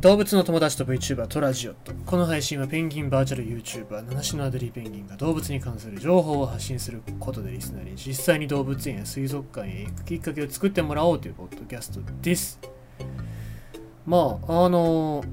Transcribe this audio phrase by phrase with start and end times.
[0.00, 12.60] 動物の友達と VTuber トラジオットこの配信はペンギンバーチャル YouTuber 七種のアデリーペンギンが動物に関する情報を発信することでリスナーに実際に動物園や水族館へ行くきっかけを作ってもらおうというポッドキャストです。
[14.06, 15.24] まああの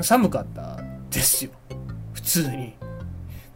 [0.00, 0.80] 寒かった
[1.10, 1.50] ですよ。
[2.14, 2.72] 普通に。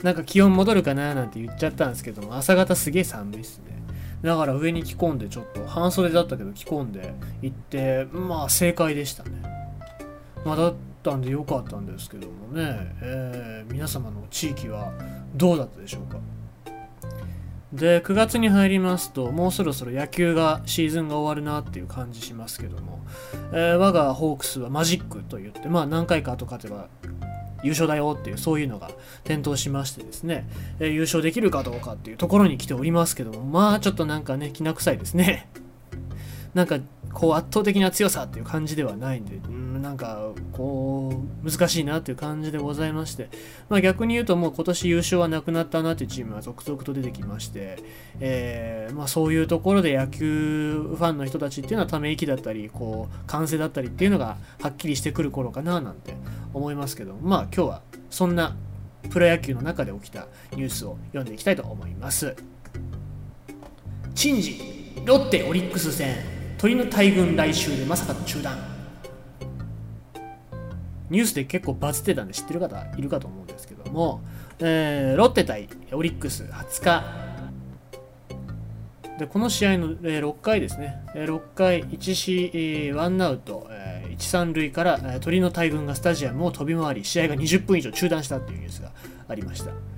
[0.02, 3.82] なんか気温戻るかななんて言っちゃったんですけども朝方すげえ寒いっすね。
[4.20, 9.57] だから上に着込んでちょっと半袖だったけど着込んで行ってまあ正解でしたね。
[10.44, 14.92] まあ、だったんでよかったんですけどもね、えー、皆様の地域は
[15.34, 16.18] どうだったでしょうか？
[17.72, 23.00] で9月に入りますともうそろそろ野球がシーズンが終わるなっていう感じしますけども、
[23.52, 26.88] えー、我がホークスはマジックといってまあ何回か後勝てば
[27.62, 28.90] 優勝だよっていうそういうのが
[29.24, 33.44] 点灯しましてですね、えー、優勝できるかどうかっていうところに来ておりますけども。
[33.44, 35.50] まあちょっとなんかねきな臭いですね。
[36.54, 36.78] なんか
[37.12, 43.30] こう圧倒的な強さっていう感じではないんで、うん、なんかこう難しいなっていう感じでございまして、
[43.70, 47.78] まあ、逆に言うともう今年優勝はなくなったなっていうチームは続々と出てきまして、
[48.20, 56.14] えー、まあ、そういうところで野球ファンの人たちっていうのはため息だったりこう歓声だったりっていうのがはっきりしてくる頃かななんて
[56.52, 58.56] 思いますけどまあ今日はそんな
[59.08, 62.36] プロ野球の中で起きたニュースを読んでいきたいと思います。
[64.14, 64.60] 珍事
[65.06, 66.16] ロッテオリックス戦
[66.58, 68.77] 鳥の大群来週でまさかの中断
[71.10, 74.22] ニュースで結構バズってたんで知ってる方いるかと思うんですけども、
[74.58, 77.28] えー、ロッテ対オリックス20日
[79.18, 88.92] でこの試合の、えー、6回ですね、えー、6回1試、えー、1アウト、えー、1、3塁から、えー、鳥の大群がスタジアムを飛び回り試合が20分以上中断したというニュースが
[89.28, 89.97] ありました。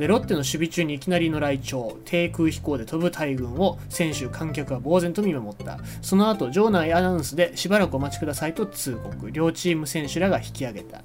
[0.00, 5.78] でロッテの守備中にいきなりの来庁低空飛行で飛ぶ大群を選手観客は呆然と見守った。
[6.00, 9.30] その後場内アナウンスでしばらくお待ちくださいと通告。
[9.30, 11.02] 両チーム選手らが引き上げた。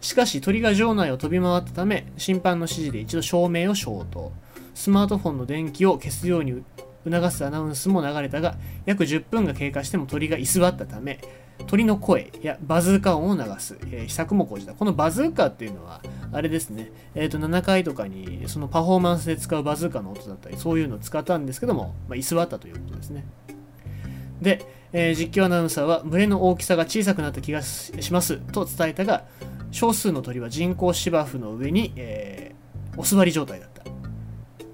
[0.00, 4.30] しかし鳥が場内を飛び回ったため審判の指示で一度照明を消灯。
[4.72, 6.62] スマートフォンの電気を消すように
[7.04, 8.54] 促すアナウンスも流れたが
[8.86, 11.18] 約10分が経過しても鳥が居座ったため
[11.66, 14.74] 鳥の声やバズーカ音を流す、えー、秘策も講じた。
[14.74, 16.00] このバズーカっていうのは
[16.32, 23.26] あれですね、えー、と7回とかにそのパフォーマンスで使うバズーカの音だったりそういうのを使ったんですけども、まあ、居座ったということですね。
[24.40, 29.24] で、えー、実況アナウンサーは群れの大きさが小さくなった気がしますと伝えたが
[29.70, 33.82] 少数の鳥は人工芝生の上に、えー、お座り状態だった。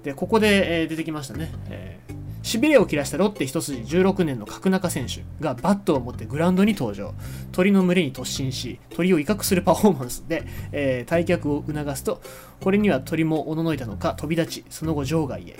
[0.03, 7.13] でここで、えー、出てきましたね、えーしびれを切らしたロッテ一筋16年の角中選手がバットを持ってグラウンドに登場。
[7.51, 12.21] 鳥の群れに突進し鳥を威嚇するパフォーマンスで、えー、退却を促すと
[12.61, 15.59] これには鳥もおののいたのか飛び立ちその後場外へ。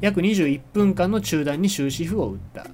[0.00, 2.66] 約21分間の中断に終止符を打った。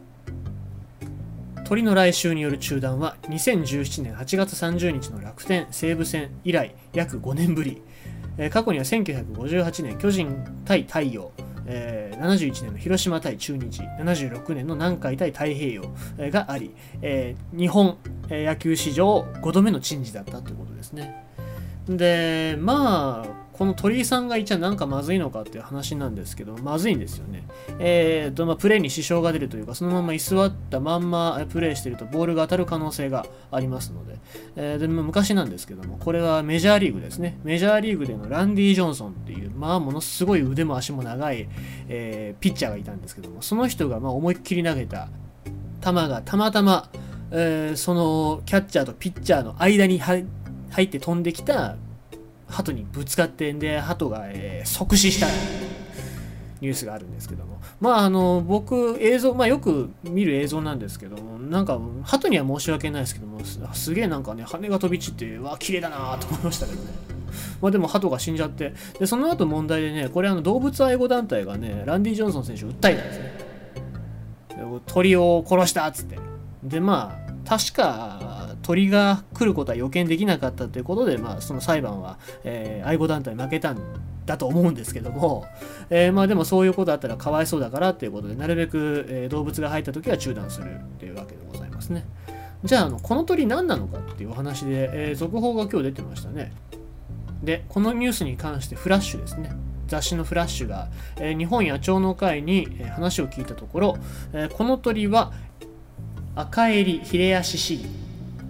[1.65, 7.83] 鳥の来襲による中断は2017年8月30日の楽天西武戦以来約5年ぶり。
[8.51, 11.31] 過去には1958年巨人対太陽。
[11.71, 17.99] えー、71年の広島対中日、76年の南海対太平洋、があり、えー、日本、
[18.31, 21.25] 野球史上5度目の珍事だったということですね。
[21.89, 27.43] で、まあ、この鳥居さんが一ゃなんかまずいのかっていう話なんですけど、まずいんですよね。
[27.81, 34.19] えーと、まあ、プレーに支障が出るというか、そのまま居座ったまんまプレーしてるとボールが当たる可能性がありますので、
[34.55, 37.41] えー、でも昔なんですけども、これはメジャーリーグですね。
[37.43, 41.49] メジャーリーグでのランディ・ジョンソンっていう、まあ、ものすごい腕も足も長い、
[41.89, 45.09] えー、ピッチャーがいたんですけども、その人がまあ思いっきり投げた
[45.85, 46.89] 球がたまたま、
[47.33, 50.25] えー、そのキャッチャーとピッチャーの間に入
[50.81, 51.77] って飛んできた
[52.49, 55.27] 鳩にぶつかってんで鳩が、えー、即死した
[56.61, 57.59] ニュースがあるんですけども。
[57.81, 66.89] まああの僕映像まあよく見る映像なんですけどもなんか鳩には申し訳ないですけどもすげえなんかね羽が飛び散ってわ綺麗だなと思いましたけどね。
[67.61, 68.75] まあでも鳩が死んじゃって。
[68.99, 73.39] でその後問題でねこれあの動物愛護団体がねランディ・ジョンソン選手を訴えたんですね。
[74.87, 76.19] 鳥を殺したっつって。
[76.65, 83.79] でまあ確か鳥が来ることは予見できなかったということで、まあ、その裁判は、えー、愛護団体負けたん
[84.27, 85.47] だと思うんですけども、
[85.89, 92.05] えー、まあでもそういうことあったらかわいそうだからっていうことでなるべく、えー、動物が入った時は中断するっていうわけでございますね。
[92.63, 96.53] じゃああのこの鳥何なのかっていうお話で、えー、続報が今日出てましたね。
[97.43, 99.51] でこのニュースに関してフラッシュですね。
[99.87, 103.97] 雑誌のフラッシュが、えー、日本野鳥の会に、えー、話を聞いたところ、
[104.35, 105.33] えー、この鳥は
[106.35, 108.08] 赤襟ヒレアシシギ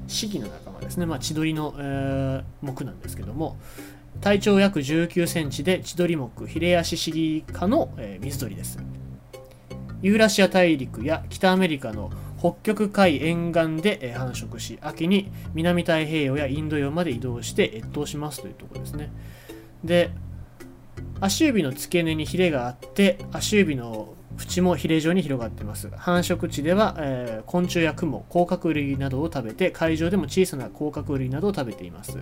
[0.08, 3.56] シギの仲間ですね、まあ、千鳥の、えー、目なんですけども
[4.20, 8.78] 体長約19センチで千鳥目ヒレアシシギ科の、えー、水鳥です。
[10.00, 19.10] ユーラシア大陸や北アメリカの北極海沿岸で繁殖し秋に南太平洋やインド洋まで移動して越冬しますというところですね。
[19.84, 20.10] で
[21.20, 25.90] 足指の付け根にヒレがあって足指の縁もヒレ状に広がっています。
[25.96, 32.18] 繁殖地では、えー、昆虫や雲甲殻類などを食べて海上でも小さな甲殻類などを食べています。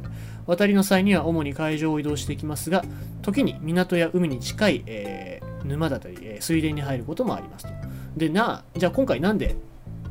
[0.47, 2.85] 渡りの際には主に海上を移動してきますが
[3.21, 7.73] 時に港や海に近い、えー、沼だったり、えー、水田に入ることもありますと。
[8.17, 9.57] でなじゃあ今回なんで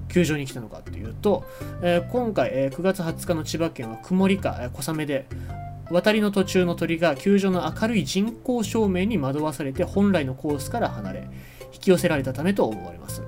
[0.10, 1.44] 球場に来たのかっていうと、
[1.82, 5.26] えー、今回、えー、9月20日の千葉県は曇りか、えー、小雨で
[5.92, 11.28] 渡りの途中の鳥が球場の明るい人工照明に惑わされて本来のコースから離れ
[11.74, 13.22] 引き寄せられたためと思われます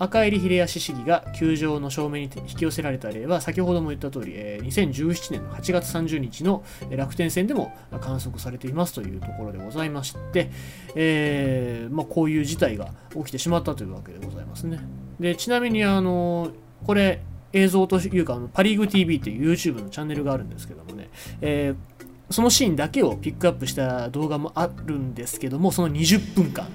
[0.00, 10.50] 赤入ヒレアシシギが球場の照明に引き寄せられた例は先ほども言った通り、え、2017年の8月30日の楽天戦でも観測されていますというところでございまして、
[10.94, 14.80] えーまあ、こういう事態が起きてしまったというわけでございますね。
[15.20, 16.50] でちなみにあの
[16.86, 17.20] これ
[17.52, 21.10] 映像というかパリーグ TV っていう YouTube のチャンネルがあるんですけどもね、
[21.40, 26.68] えー、そのシーンだけをピックアップした動画もあるんですけどもその20分間。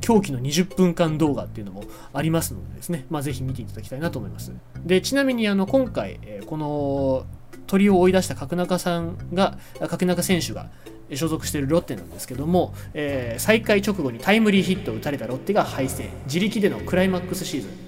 [0.00, 4.52] 狂気の20分間動画っていうのもありますのでですね、まあ、ぜひ見ていただきたいなと思います。
[4.84, 7.24] で、ちなみにあの今回、この
[7.66, 9.58] 鳥を追い出した角中さんが、
[9.88, 10.68] 角中選手が
[11.14, 17.83] 所属しているロッテなんですけども、えー、再開直後にタイムリーヒットを打たれたロッテが敗戦、自力でのクライマックスシーズン。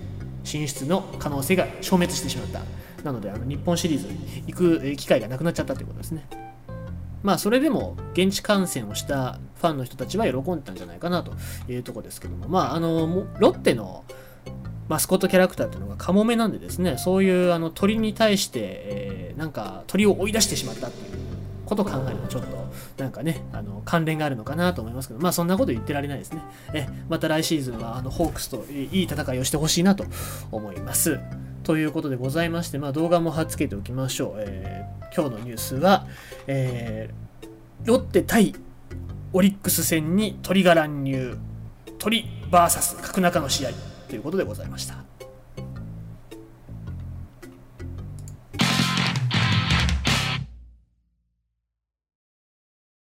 [0.46, 2.62] 進出の可能性が消滅してしまった。
[3.04, 6.26] なので、あの日本シリーズに行く機会がなくなっちゃったということですね。
[7.22, 11.32] まあそれでも現地観戦をしたファンの人たちは喜んでたんじゃないかなと
[11.68, 14.04] いうところですけども、まああの、ロッテの
[14.88, 21.15] マスコットキャラクターっていうのがカモメなんでですね、そういうあの鳥に対して、えー、なんか鳥を追い出してしまったっていう
[21.66, 22.66] こと考えるとちょっと
[22.96, 26.40] なんかね、あの関連があるのかなと思いますけど、まあそんなこと言ってられないですね。
[26.72, 30.04] えまた来シーズンはあのホークスといい戦いをしてほしいなと
[30.50, 31.18] 思います。
[31.64, 34.34] ということでございまして、まあ、動画も貼っつけておきましょう。
[34.38, 36.06] えー、今日のニュースは、
[36.46, 37.46] えー、
[37.84, 38.54] ロッテ対
[39.32, 41.36] オリックス戦に鳥が乱入、
[41.98, 43.70] 鳥 VS 角中の試合
[44.08, 45.15] ということでございました。